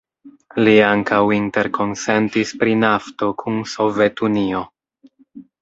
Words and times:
Li 0.67 0.71
ankaŭ 0.85 1.19
interkonsentis 1.35 2.53
pri 2.63 2.75
nafto 2.85 3.29
kun 3.43 3.63
Sovetunio. 3.75 4.65